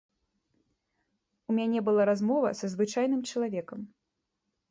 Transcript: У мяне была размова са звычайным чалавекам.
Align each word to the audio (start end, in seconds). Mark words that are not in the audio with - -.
У 1.51 1.57
мяне 1.57 1.79
была 1.89 2.07
размова 2.11 2.49
са 2.61 2.65
звычайным 2.73 3.21
чалавекам. 3.35 3.79